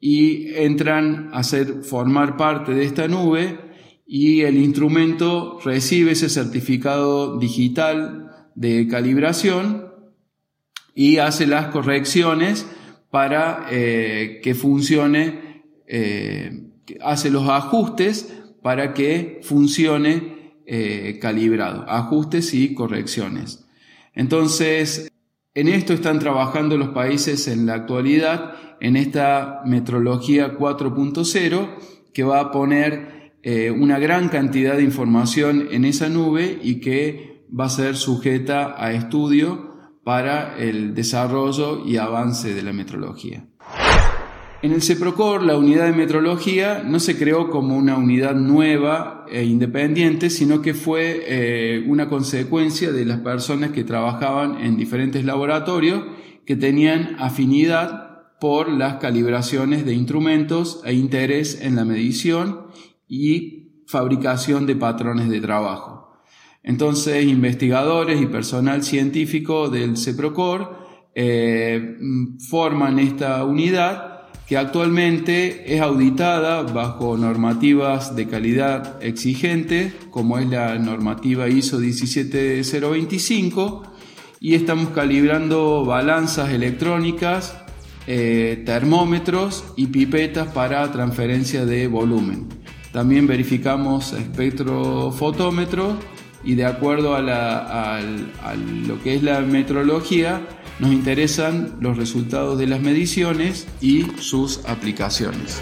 [0.00, 3.58] y entran a ser, formar parte de esta nube
[4.06, 9.90] y el instrumento recibe ese certificado digital de calibración
[10.94, 12.66] y hace las correcciones
[13.10, 16.70] para eh, que funcione, eh,
[17.02, 23.66] hace los ajustes para que funcione eh, calibrado, ajustes y correcciones.
[24.14, 25.09] Entonces,
[25.54, 31.68] en esto están trabajando los países en la actualidad en esta metrología 4.0
[32.12, 37.44] que va a poner eh, una gran cantidad de información en esa nube y que
[37.58, 39.70] va a ser sujeta a estudio
[40.04, 43.46] para el desarrollo y avance de la metrología.
[44.62, 49.44] En el CEPROCOR, la unidad de metrología no se creó como una unidad nueva e
[49.44, 56.04] independiente, sino que fue eh, una consecuencia de las personas que trabajaban en diferentes laboratorios
[56.44, 62.66] que tenían afinidad por las calibraciones de instrumentos e interés en la medición
[63.08, 66.20] y fabricación de patrones de trabajo.
[66.62, 70.80] Entonces, investigadores y personal científico del CEPROCOR
[71.14, 71.96] eh,
[72.50, 74.09] forman esta unidad
[74.50, 83.84] que actualmente es auditada bajo normativas de calidad exigente, como es la normativa ISO 17025,
[84.40, 87.56] y estamos calibrando balanzas electrónicas
[88.08, 92.48] eh, termómetros y pipetas para transferencia de volumen.
[92.90, 95.94] También verificamos espectrofotómetros
[96.42, 98.54] y de acuerdo a, a
[98.88, 100.40] lo que es la metrología,
[100.80, 105.60] nos interesan los resultados de las mediciones y sus aplicaciones.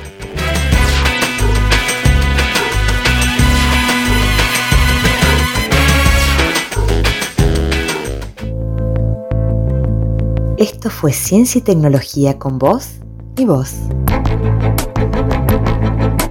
[10.56, 13.00] Esto fue Ciencia y Tecnología con voz
[13.36, 13.74] y voz.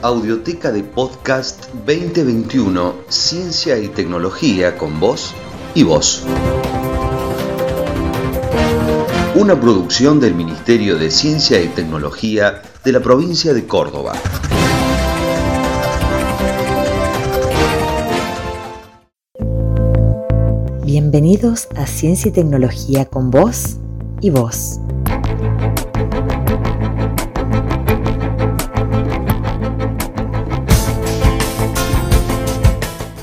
[0.00, 5.34] Audioteca de Podcast 2021, Ciencia y Tecnología con voz
[5.74, 6.24] y voz
[9.38, 14.14] una producción del Ministerio de Ciencia y Tecnología de la provincia de Córdoba.
[20.82, 23.76] Bienvenidos a Ciencia y Tecnología con voz
[24.20, 24.80] y voz.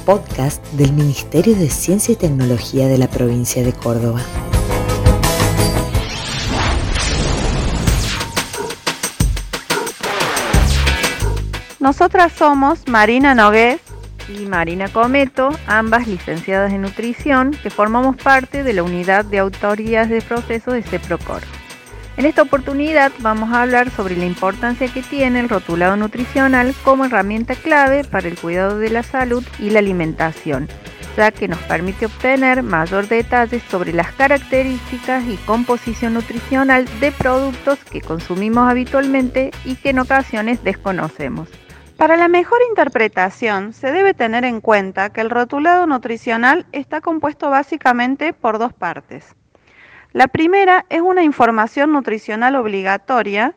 [0.06, 4.22] Podcast del Ministerio de Ciencia y Tecnología de la provincia de Córdoba.
[11.86, 13.80] Nosotras somos Marina Nogués
[14.28, 20.10] y Marina Cometo, ambas licenciadas en nutrición, que formamos parte de la unidad de autorías
[20.10, 21.44] de proceso de CEPROCOR.
[22.18, 27.06] En esta oportunidad vamos a hablar sobre la importancia que tiene el rotulado nutricional como
[27.06, 30.68] herramienta clave para el cuidado de la salud y la alimentación,
[31.16, 37.78] ya que nos permite obtener mayor detalles sobre las características y composición nutricional de productos
[37.84, 41.48] que consumimos habitualmente y que en ocasiones desconocemos.
[41.98, 47.50] Para la mejor interpretación se debe tener en cuenta que el rotulado nutricional está compuesto
[47.50, 49.34] básicamente por dos partes.
[50.12, 53.56] La primera es una información nutricional obligatoria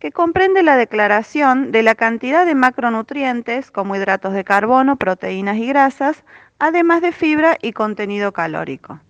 [0.00, 5.68] que comprende la declaración de la cantidad de macronutrientes como hidratos de carbono, proteínas y
[5.68, 6.24] grasas,
[6.58, 9.00] además de fibra y contenido calórico.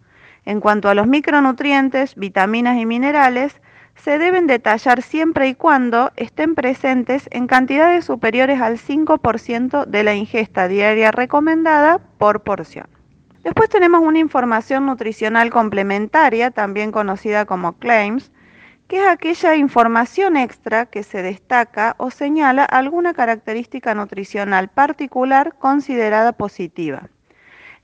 [0.44, 3.58] En cuanto a los micronutrientes, vitaminas y minerales,
[3.96, 10.14] se deben detallar siempre y cuando estén presentes en cantidades superiores al 5% de la
[10.14, 12.86] ingesta diaria recomendada por porción.
[13.42, 18.32] Después tenemos una información nutricional complementaria, también conocida como claims,
[18.88, 26.32] que es aquella información extra que se destaca o señala alguna característica nutricional particular considerada
[26.32, 27.08] positiva.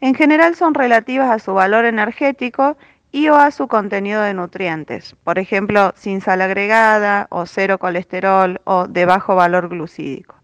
[0.00, 2.76] En general son relativas a su valor energético
[3.12, 8.60] y o a su contenido de nutrientes, por ejemplo, sin sal agregada o cero colesterol
[8.64, 10.34] o de bajo valor glucídico.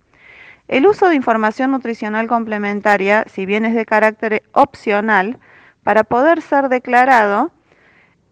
[0.68, 5.38] El uso de información nutricional complementaria, si bien es de carácter opcional,
[5.83, 7.50] para poder ser declarado,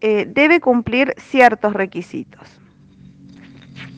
[0.03, 2.61] eh, debe cumplir ciertos requisitos.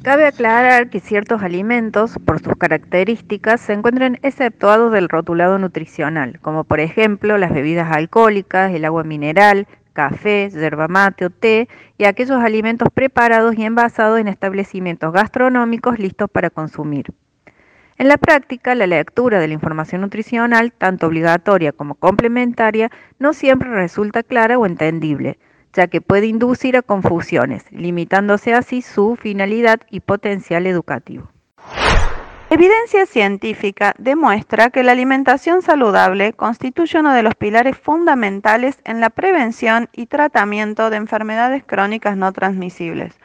[0.03, 6.62] Cabe aclarar que ciertos alimentos, por sus características, se encuentran exceptuados del rotulado nutricional, como
[6.62, 9.66] por ejemplo las bebidas alcohólicas, el agua mineral,
[9.98, 16.30] café, yerba mate o té y aquellos alimentos preparados y envasados en establecimientos gastronómicos listos
[16.30, 17.06] para consumir.
[17.96, 23.70] En la práctica, la lectura de la información nutricional, tanto obligatoria como complementaria, no siempre
[23.70, 25.37] resulta clara o entendible,
[25.72, 31.28] ya que puede inducir a confusiones, limitándose así su finalidad y potencial educativo.
[32.50, 39.11] Evidencia científica demuestra que la alimentación saludable constituye uno de los pilares fundamentales en la
[39.11, 43.20] prevención y tratamiento de enfermedades crónicas no transmisibles,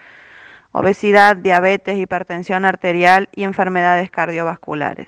[0.73, 5.07] obesidad, diabetes, hipertensión arterial y enfermedades cardiovasculares.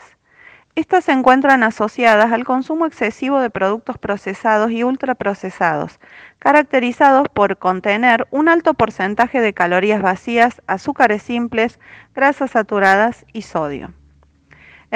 [0.75, 5.99] Estas se encuentran asociadas al consumo excesivo de productos procesados y ultraprocesados,
[6.39, 11.81] caracterizados por contener un alto porcentaje de calorías vacías, azúcares simples,
[12.13, 13.91] grasas saturadas y sodio.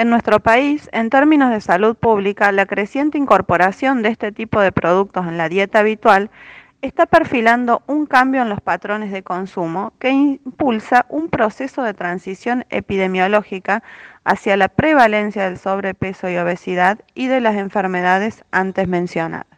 [0.00, 4.72] En nuestro país, en términos de salud pública, la creciente incorporación de este tipo de
[4.72, 6.30] productos en la dieta habitual
[6.80, 12.64] está perfilando un cambio en los patrones de consumo que impulsa un proceso de transición
[12.70, 13.82] epidemiológica
[14.24, 19.48] hacia la prevalencia del sobrepeso y obesidad y de las enfermedades antes mencionadas.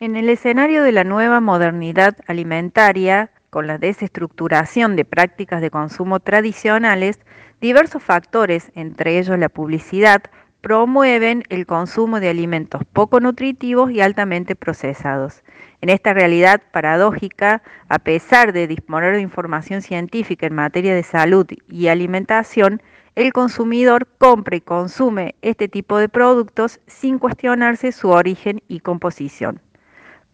[0.00, 6.18] En el escenario de la nueva modernidad alimentaria, con la desestructuración de prácticas de consumo
[6.18, 7.20] tradicionales,
[7.60, 10.22] Diversos factores, entre ellos la publicidad,
[10.60, 15.42] promueven el consumo de alimentos poco nutritivos y altamente procesados.
[15.80, 21.46] En esta realidad paradójica, a pesar de disponer de información científica en materia de salud
[21.68, 22.80] y alimentación,
[23.16, 29.60] el consumidor compra y consume este tipo de productos sin cuestionarse su origen y composición.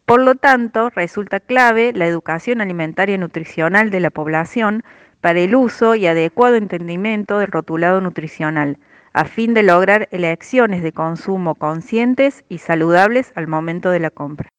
[0.05, 4.85] Por lo tanto, resulta clave la educación alimentaria y nutricional de la población
[5.25, 8.77] para el uso y adecuado entendimiento del rotulado nutricional,
[9.15, 14.51] a fin de lograr elecciones de consumo conscientes y saludables al momento de la compra.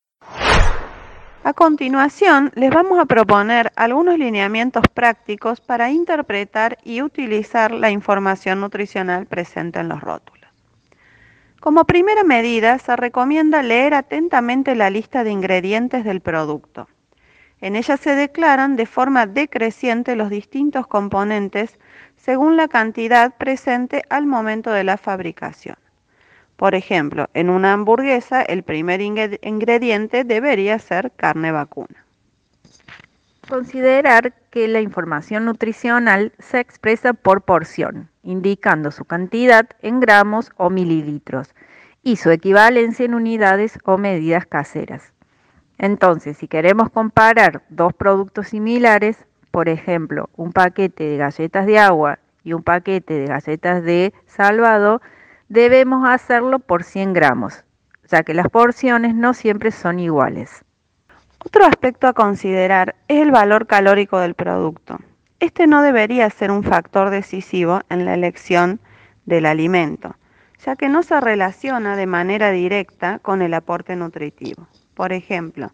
[1.43, 8.59] A continuación, les vamos a proponer algunos lineamientos prácticos para interpretar y utilizar la información
[8.59, 10.49] nutricional presente en los rótulos.
[11.59, 16.87] Como primera medida, se recomienda leer atentamente la lista de ingredientes del producto.
[17.65, 21.79] En ella se declaran de forma decreciente los distintos componentes
[22.15, 25.75] según la cantidad presente al momento de la fabricación.
[26.57, 32.05] Por ejemplo, en una hamburguesa el primer ingrediente debería ser carne vacuna.
[33.49, 40.69] Considerar que la información nutricional se expresa por porción, indicando su cantidad en gramos o
[40.69, 41.55] mililitros
[42.03, 45.14] y su equivalencia en unidades o medidas caseras.
[45.77, 49.17] Entonces, si queremos comparar dos productos similares,
[49.51, 55.01] por ejemplo, un paquete de galletas de agua y un paquete de galletas de salvado,
[55.49, 57.63] debemos hacerlo por 100 gramos,
[58.09, 60.63] ya que las porciones no siempre son iguales.
[61.39, 64.97] Otro aspecto a considerar es el valor calórico del producto.
[65.39, 68.79] Este no debería ser un factor decisivo en la elección
[69.25, 70.15] del alimento,
[70.65, 74.67] ya que no se relaciona de manera directa con el aporte nutritivo.
[74.95, 75.71] Por ejemplo,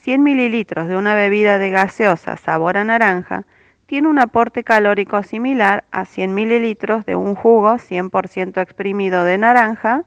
[0.00, 3.46] 100 mililitros de una bebida de gaseosa sabor a naranja
[3.86, 10.04] tiene un aporte calórico similar a 100 mililitros de un jugo 100% exprimido de naranja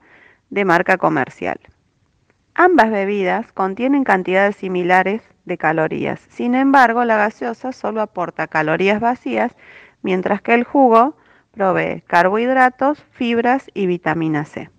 [0.49, 1.59] de marca comercial.
[2.53, 9.55] Ambas bebidas contienen cantidades similares de calorías, sin embargo la gaseosa solo aporta calorías vacías,
[10.01, 11.15] mientras que el jugo
[11.51, 14.69] provee carbohidratos, fibras y vitamina C.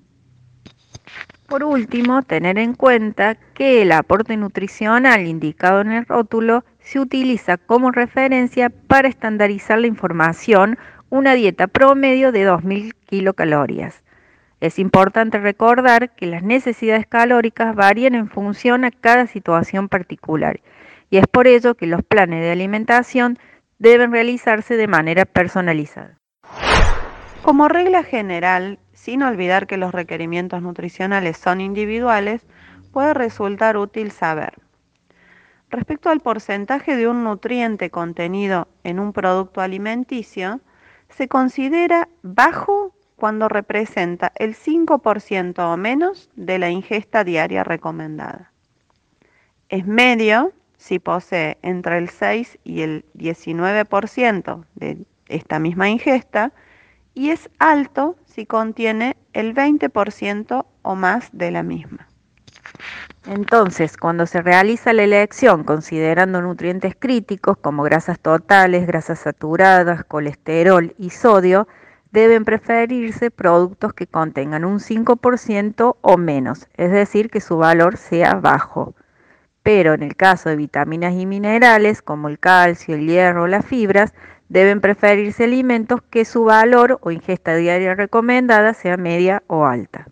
[1.49, 7.57] Por último, tener en cuenta que el aporte nutricional indicado en el rótulo se utiliza
[7.57, 10.79] como referencia para estandarizar la información
[11.09, 14.03] una dieta promedio de 2.000 kilocalorías.
[14.61, 20.61] Es importante recordar que las necesidades calóricas varían en función a cada situación particular
[21.09, 23.39] y es por ello que los planes de alimentación
[23.79, 26.19] deben realizarse de manera personalizada.
[27.41, 28.79] Como regla general,
[29.09, 32.43] sin olvidar que los requerimientos nutricionales son individuales,
[32.93, 34.53] puede resultar útil saber.
[35.71, 40.61] Respecto al porcentaje de un nutriente contenido en un producto alimenticio,
[41.09, 48.53] se considera bajo cuando representa el 5% o menos de la ingesta diaria recomendada.
[49.71, 54.99] Es medio si posee entre el 6 y el 19% de
[55.29, 56.53] esta misma ingesta
[57.19, 62.07] y es alto si contiene el 20% o más de la misma.
[63.27, 70.95] Entonces, cuando se realiza la elección considerando nutrientes críticos como grasas totales, grasas saturadas, colesterol
[70.97, 71.67] y sodio,
[72.13, 78.35] deben preferirse productos que contengan un 5% o menos, es decir, que su valor sea
[78.35, 78.95] bajo.
[79.65, 84.15] Pero en el caso de vitaminas y minerales como el calcio, el hierro las fibras,
[84.49, 90.07] Deben preferirse alimentos que su valor o ingesta diaria recomendada sea media o alta.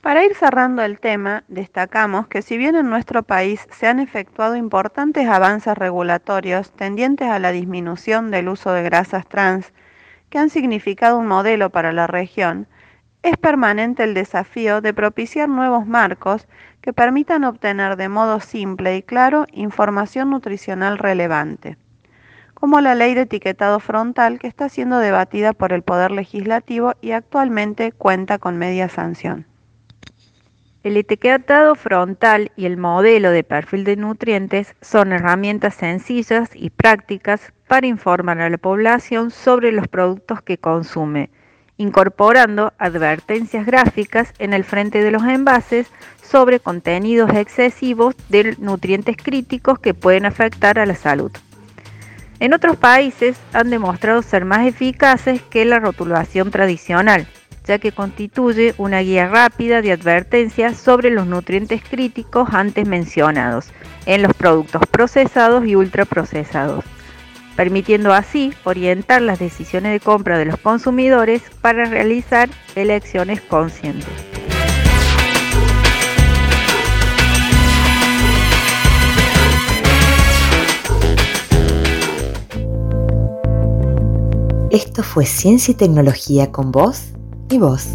[0.00, 4.56] Para ir cerrando el tema, destacamos que si bien en nuestro país se han efectuado
[4.56, 9.72] importantes avances regulatorios tendientes a la disminución del uso de grasas trans,
[10.30, 12.66] que han significado un modelo para la región,
[13.22, 16.48] es permanente el desafío de propiciar nuevos marcos
[16.80, 21.76] que permitan obtener de modo simple y claro información nutricional relevante
[22.62, 27.10] como la ley de etiquetado frontal que está siendo debatida por el Poder Legislativo y
[27.10, 29.46] actualmente cuenta con media sanción.
[30.84, 37.52] El etiquetado frontal y el modelo de perfil de nutrientes son herramientas sencillas y prácticas
[37.66, 41.30] para informar a la población sobre los productos que consume,
[41.78, 45.90] incorporando advertencias gráficas en el frente de los envases
[46.22, 51.32] sobre contenidos excesivos de nutrientes críticos que pueden afectar a la salud.
[52.42, 57.28] En otros países han demostrado ser más eficaces que la rotulación tradicional,
[57.64, 63.68] ya que constituye una guía rápida de advertencias sobre los nutrientes críticos antes mencionados
[64.06, 66.84] en los productos procesados y ultraprocesados,
[67.54, 74.08] permitiendo así orientar las decisiones de compra de los consumidores para realizar elecciones conscientes.
[84.72, 87.02] Esto fue Ciencia y Tecnología con vos
[87.50, 87.88] y vos.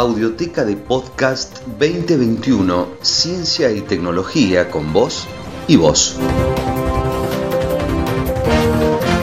[0.03, 5.29] Audioteca de Podcast 2021, Ciencia y Tecnología con vos
[5.69, 6.17] y vos.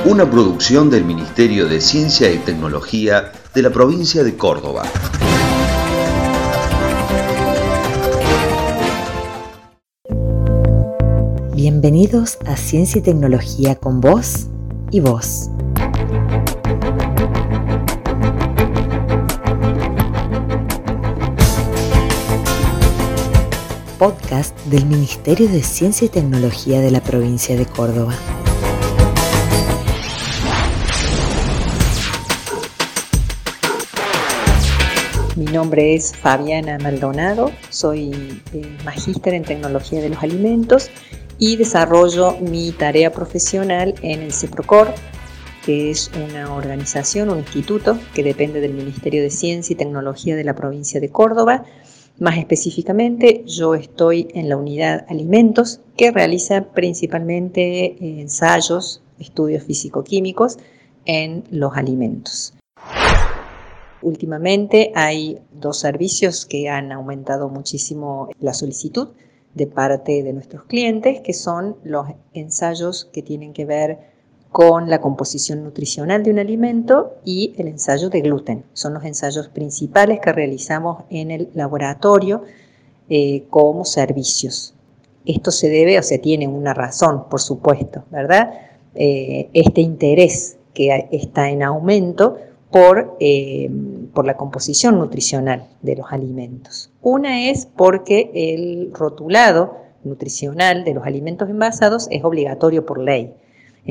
[0.05, 4.83] Una producción del Ministerio de Ciencia y Tecnología de la provincia de Córdoba.
[11.53, 14.47] Bienvenidos a Ciencia y Tecnología con vos
[14.91, 15.49] y vos.
[23.99, 28.15] Podcast del Ministerio de Ciencia y Tecnología de la provincia de Córdoba.
[35.35, 40.89] Mi nombre es Fabiana Maldonado, soy eh, magíster en tecnología de los alimentos
[41.37, 44.93] y desarrollo mi tarea profesional en el CEPROCOR,
[45.65, 50.45] que es una organización, un instituto que depende del Ministerio de Ciencia y Tecnología de
[50.45, 51.65] la provincia de Córdoba
[52.19, 60.57] más específicamente, yo estoy en la unidad alimentos que realiza principalmente ensayos, estudios físico-químicos
[61.05, 62.53] en los alimentos.
[64.01, 69.09] Últimamente hay dos servicios que han aumentado muchísimo la solicitud
[69.53, 74.08] de parte de nuestros clientes, que son los ensayos que tienen que ver
[74.51, 78.63] con la composición nutricional de un alimento y el ensayo de gluten.
[78.73, 82.43] Son los ensayos principales que realizamos en el laboratorio
[83.09, 84.73] eh, como servicios.
[85.25, 88.51] Esto se debe, o sea, tiene una razón, por supuesto, ¿verdad?
[88.95, 92.37] Eh, este interés que está en aumento
[92.71, 93.69] por, eh,
[94.13, 96.91] por la composición nutricional de los alimentos.
[97.01, 103.33] Una es porque el rotulado nutricional de los alimentos envasados es obligatorio por ley.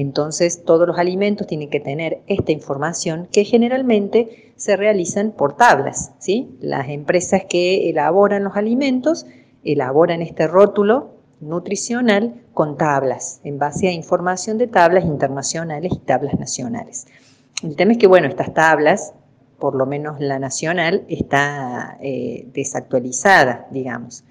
[0.01, 6.13] Entonces, todos los alimentos tienen que tener esta información que generalmente se realizan por tablas.
[6.21, 6.57] ¿sí?
[6.61, 9.27] Las empresas que elaboran los alimentos
[9.65, 16.39] elaboran este rótulo nutricional con tablas, en base a información de tablas internacionales y tablas
[16.39, 17.09] nacionales.
[17.65, 19.15] El tema es que, bueno, estas tablas,
[19.59, 24.23] por lo menos la nacional, está eh, desactualizada, digamos.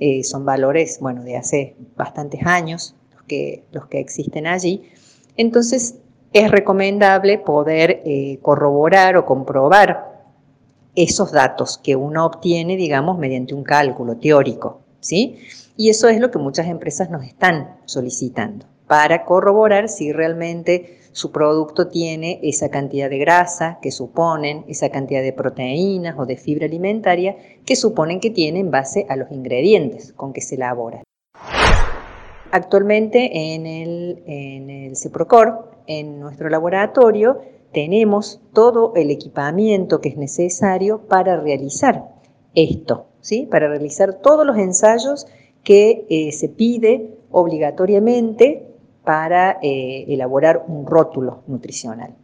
[0.00, 4.82] Eh, son valores, bueno, de hace bastantes años los que, los que existen allí
[5.36, 5.96] entonces,
[6.32, 10.12] es recomendable poder eh, corroborar o comprobar
[10.94, 15.38] esos datos que uno obtiene, digamos, mediante un cálculo teórico, ¿sí?
[15.76, 21.30] Y eso es lo que muchas empresas nos están solicitando para corroborar si realmente su
[21.30, 26.66] producto tiene esa cantidad de grasa que suponen, esa cantidad de proteínas o de fibra
[26.66, 31.02] alimentaria que suponen que tiene en base a los ingredientes con que se elabora.
[32.52, 37.40] Actualmente en el, en CEPROCOR, en nuestro laboratorio,
[37.72, 42.10] tenemos todo el equipamiento que es necesario para realizar
[42.54, 43.48] esto, ¿sí?
[43.50, 45.26] para realizar todos los ensayos
[45.64, 48.68] que eh, se pide obligatoriamente
[49.02, 52.14] para eh, elaborar un rótulo nutricional.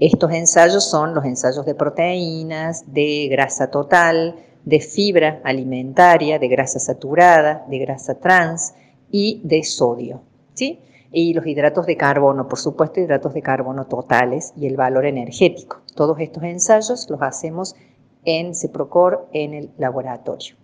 [0.00, 6.80] Estos ensayos son los ensayos de proteínas, de grasa total, de fibra alimentaria, de grasa
[6.80, 8.74] saturada, de grasa trans,
[9.12, 10.22] y de sodio,
[10.54, 10.80] ¿sí?
[11.12, 15.82] Y los hidratos de carbono, por supuesto, hidratos de carbono totales y el valor energético.
[15.94, 17.76] Todos estos ensayos los hacemos
[18.24, 20.56] en CEPROCOR en el laboratorio.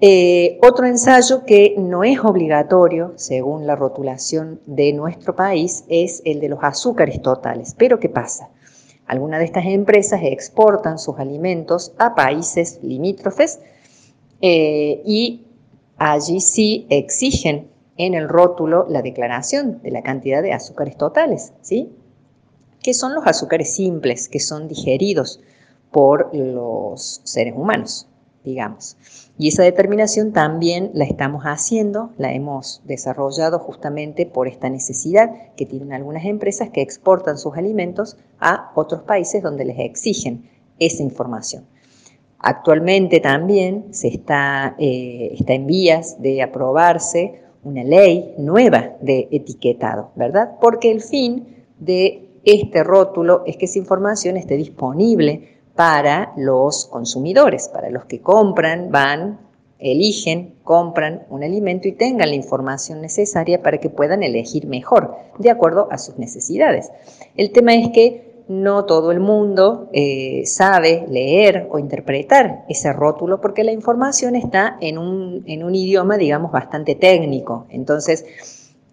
[0.00, 6.40] Eh, otro ensayo que no es obligatorio, según la rotulación de nuestro país, es el
[6.40, 7.74] de los azúcares totales.
[7.78, 8.50] Pero ¿qué pasa?
[9.06, 13.60] Algunas de estas empresas exportan sus alimentos a países limítrofes
[14.40, 15.43] eh, y
[15.96, 21.92] allí sí exigen en el rótulo la declaración de la cantidad de azúcares totales, ¿sí?
[22.82, 25.40] Que son los azúcares simples, que son digeridos
[25.90, 28.08] por los seres humanos,
[28.44, 28.96] digamos.
[29.38, 35.66] Y esa determinación también la estamos haciendo, la hemos desarrollado justamente por esta necesidad que
[35.66, 41.66] tienen algunas empresas que exportan sus alimentos a otros países donde les exigen esa información.
[42.46, 50.10] Actualmente también se está, eh, está en vías de aprobarse una ley nueva de etiquetado,
[50.14, 50.50] ¿verdad?
[50.60, 57.70] Porque el fin de este rótulo es que esa información esté disponible para los consumidores,
[57.70, 59.38] para los que compran, van
[59.78, 65.50] eligen, compran un alimento y tengan la información necesaria para que puedan elegir mejor, de
[65.50, 66.90] acuerdo a sus necesidades.
[67.36, 73.40] El tema es que no todo el mundo eh, sabe leer o interpretar ese rótulo
[73.40, 77.66] porque la información está en un, idioma, digamos, bastante técnico.
[77.70, 78.26] Entonces,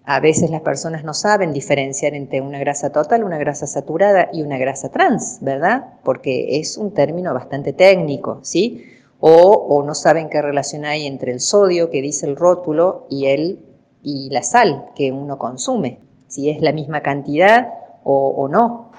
[0.05, 4.41] a veces las personas no saben diferenciar entre una grasa total, una grasa saturada y
[4.41, 5.95] una grasa trans, ¿verdad?
[6.03, 8.85] Porque es un término bastante técnico, ¿sí?
[9.19, 13.59] O, no saben qué relación hay entre el sodio que dice el rótulo y, el,
[14.01, 17.67] y la sal que uno consume, si es la misma cantidad
[18.03, 18.91] o, no.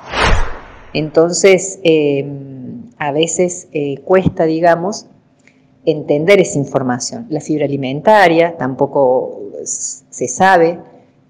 [0.92, 5.06] Entonces, em, a veces eh, cuesta, digamos,
[5.84, 7.26] entender esa información.
[7.30, 10.78] La fibra alimentaria tampoco se sabe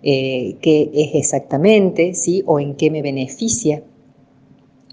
[0.02, 2.42] eh, qué es exactamente, ¿sí?
[2.46, 3.82] o en qué me beneficia.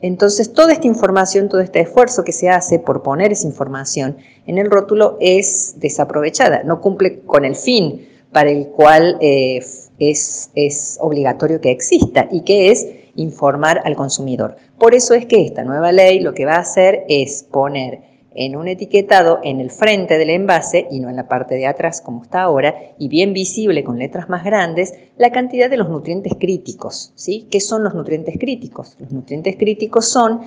[0.01, 4.57] Entonces, toda esta información, todo este esfuerzo que se hace por poner esa información en
[4.57, 9.59] el rótulo es desaprovechada, no cumple con el fin para el cual eh,
[9.97, 12.87] es, es obligatorio que exista y que es
[13.19, 14.55] informar al consumidor.
[14.77, 18.55] Por eso es que esta nueva ley lo que va a hacer es poner en
[18.55, 22.23] un etiquetado en el frente del envase y no en la parte de atrás como
[22.23, 27.11] está ahora, y bien visible con letras más grandes, la cantidad de los nutrientes críticos.
[27.15, 27.47] ¿sí?
[27.51, 28.95] ¿Qué son los nutrientes críticos?
[28.99, 30.41] Los nutrientes críticos son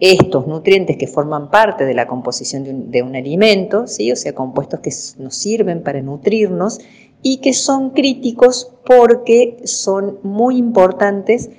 [0.00, 4.10] estos nutrientes que forman parte de la composición de un, alimento, ¿sí?
[4.10, 4.90] o sea, compuestos que
[5.22, 6.80] nos sirven para nutrirnos
[7.22, 11.50] y que son críticos porque son muy importantes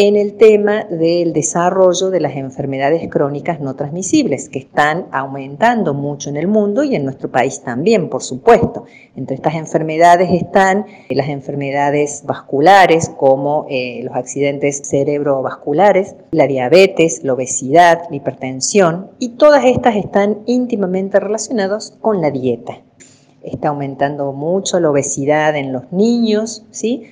[0.00, 6.30] en el tema del desarrollo de las enfermedades crónicas no transmisibles, que están aumentando mucho
[6.30, 8.84] en el mundo y en nuestro país también, por supuesto.
[9.16, 17.24] Entre estas enfermedades están eh, las enfermedades vasculares, como eh, los accidentes cerebrovasculares, la diabetes,
[17.24, 22.82] la obesidad, la hipertensión, y todas estas están íntimamente relacionadas con la dieta.
[23.42, 27.02] Está aumentando mucho la obesidad en los niños, ¿sí?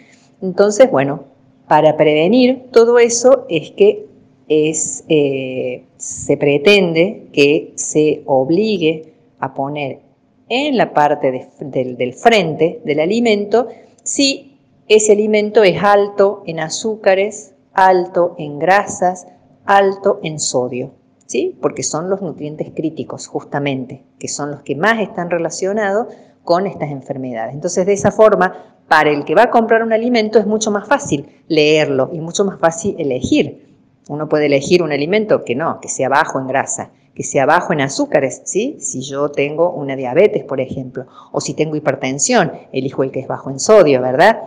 [0.40, 1.35] Entonces, bueno,
[1.68, 4.06] para prevenir todo eso es que
[4.48, 10.00] eh, se pretende que se obligue a poner
[10.48, 13.66] en la parte del frente del alimento
[14.04, 19.26] si ese alimento es alto en azúcares, alto en grasas,
[19.64, 20.92] alto en sodio,
[21.26, 21.58] ¿sí?
[21.60, 26.06] Porque son los nutrientes críticos justamente, que son los que más están relacionados
[26.44, 27.52] con estas enfermedades.
[27.52, 30.86] Entonces, de esa forma, para el que va a comprar un alimento es mucho más
[30.86, 33.66] fácil leerlo y mucho más fácil elegir.
[34.08, 37.72] Uno puede elegir un alimento que no, que sea bajo en grasa, que sea bajo
[37.72, 38.76] en azúcares, ¿sí?
[38.78, 43.26] Si yo tengo una diabetes, por ejemplo, o si tengo hipertensión, elijo el que es
[43.26, 44.40] bajo en sodio, ¿verdad?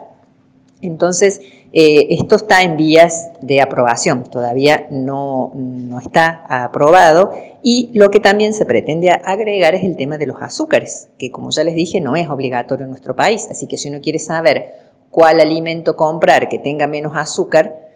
[0.82, 1.42] Entonces,
[1.74, 8.20] eh, esto está en vías de aprobación, todavía no, no, está aprobado y lo que
[8.20, 12.00] también se pretende agregar es el tema de los azúcares, que como ya les dije
[12.02, 16.50] no es obligatorio en nuestro país, así que si uno quiere saber cuál alimento comprar
[16.50, 17.90] que tenga menos azúcar,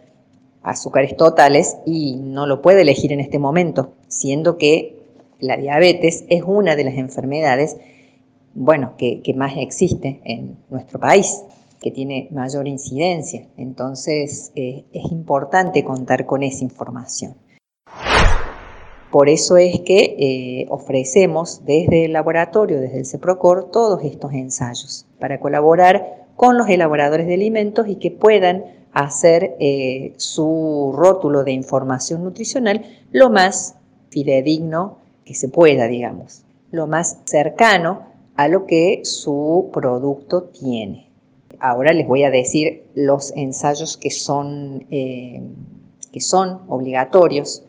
[0.62, 4.96] azúcares totales, y no lo puede elegir en este momento, siendo que
[5.40, 7.76] la diabetes es una de las enfermedades,
[8.54, 11.44] bueno, que más existe en nuestro país
[11.84, 13.46] que tiene mayor incidencia.
[13.58, 17.34] Entonces eh, es importante contar con esa información.
[19.10, 25.06] Por eso es que eh, ofrecemos desde el laboratorio, desde el CEPROCOR, todos estos ensayos
[25.20, 31.52] para colaborar con los elaboradores de alimentos y que puedan hacer eh, su rótulo de
[31.52, 33.74] información nutricional lo más
[34.10, 38.06] fidedigno que se pueda, digamos, lo más cercano
[38.36, 41.10] a lo que su producto tiene.
[41.60, 45.42] Ahora les voy a decir los ensayos que son, eh,
[46.12, 47.64] que son obligatorios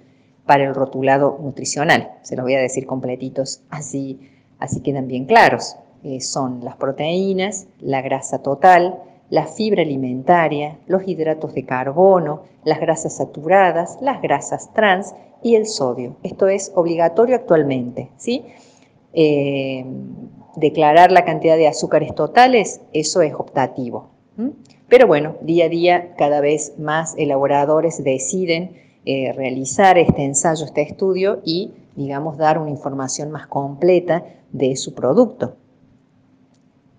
[0.45, 2.11] para el rotulado nutricional.
[2.21, 4.19] Se los voy a decir completitos, así,
[4.59, 5.77] así quedan bien claros.
[6.05, 8.99] Eh, son las proteínas, la grasa total,
[9.31, 15.65] la fibra alimentaria, los hidratos de carbono, las grasas saturadas, las grasas trans y el
[15.65, 16.15] sodio.
[16.21, 18.45] Esto es obligatorio actualmente, ¿sí?
[19.13, 19.83] Eh,
[20.55, 24.11] declarar la cantidad de azúcares totales, eso es optativo.
[24.87, 28.75] Pero bueno, día a día cada vez más elaboradores deciden
[29.05, 34.93] eh, realizar este ensayo, este estudio y, digamos, dar una información más completa de su
[34.93, 35.55] producto.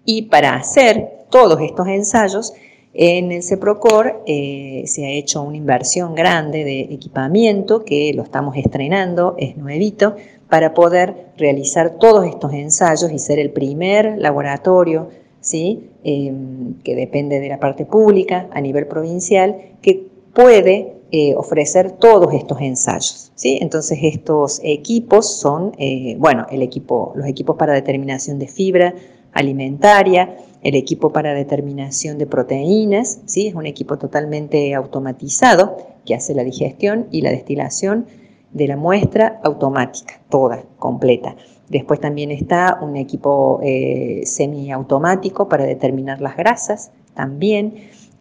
[0.07, 2.55] Y para hacer todos estos ensayos,
[2.95, 8.57] en el CEPROCOR eh, se ha hecho una inversión grande de equipamiento que lo estamos
[8.57, 10.17] estrenando, es nuevito,
[10.49, 15.11] para poder realizar todos estos ensayos y ser el primer laboratorio
[15.53, 22.33] em, que depende de la parte pública a nivel provincial que puede eh, ofrecer todos
[22.33, 23.31] estos ensayos.
[23.35, 23.59] ¿sí?
[23.61, 28.95] Entonces estos equipos son, eh, bueno, el equipo, los equipos para determinación de fibra
[29.37, 33.47] alimentaria, el equipo para determinación de proteínas, ¿sí?
[33.49, 35.77] es un equipo totalmente automatizado
[36.07, 38.07] que hace la digestión y la destilación
[38.53, 41.37] de la muestra automática, toda, completa.
[41.69, 47.75] Después también está un equipo eh, semiautomático para determinar las grasas, también.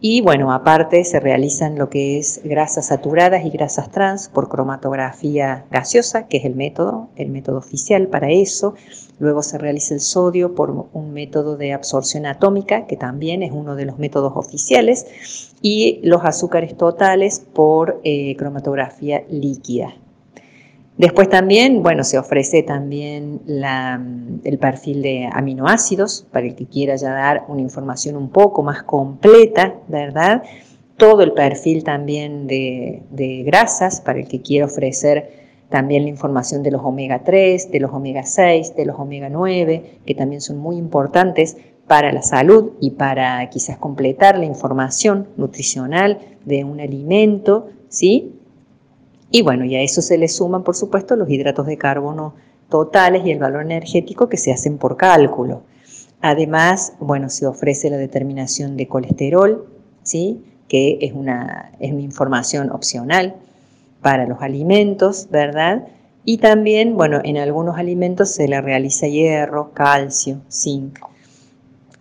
[0.07, 5.65] Y bueno, aparte se realizan lo que es grasas saturadas y grasas trans por cromatografía
[5.71, 8.75] gaseosa, que es el método, el método oficial para eso.
[9.17, 13.75] Luego se realiza el sodio por un método de absorción atómica, que también es uno
[13.75, 15.55] de los métodos oficiales.
[15.63, 19.95] Y los azúcares totales por eh, cromatografía líquida,
[20.97, 23.41] Después también, bueno, se ofrece también
[24.43, 28.83] el perfil de aminoácidos para el que quiera ya dar una información un poco más
[28.83, 30.43] completa, ¿verdad?
[30.95, 36.63] Todo el perfil también de, de grasas para el que quiera ofrecer también la información
[36.63, 40.57] de los omega 3, de los omega 6, de los omega 9, que también son
[40.57, 47.67] muy importantes para la salud y para quizás completar la información nutricional de un alimento,
[47.89, 48.34] ¿sí?
[49.35, 52.35] Y bueno, y a eso se le suman, por supuesto, los hidratos de carbono
[52.69, 55.63] totales y el valor energético que se hacen por cálculo.
[56.21, 59.67] Además, bueno, se ofrece la determinación de colesterol,
[60.03, 60.41] ¿sí?
[60.69, 63.35] que es una, es información opcional
[64.01, 65.85] para los alimentos, ¿verdad?
[66.23, 70.97] Y también, bueno, en algunos alimentos se le realiza hierro, calcio, zinc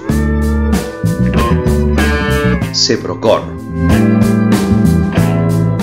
[2.74, 3.70] CEPROCOR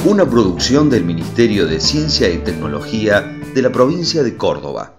[0.07, 3.23] una producción del Ministerio de Ciencia y Tecnología
[3.53, 4.96] de la provincia de Córdoba.